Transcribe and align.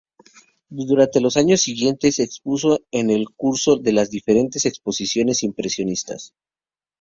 Durante 0.71 1.21
los 1.21 1.37
años 1.37 1.61
siguientes, 1.61 2.17
expuso 2.17 2.79
en 2.89 3.11
el 3.11 3.29
curso 3.35 3.75
de 3.75 3.93
las 3.93 4.09
diferentes 4.09 4.65
exposiciones 4.65 5.43
impresionistas. 5.43 6.33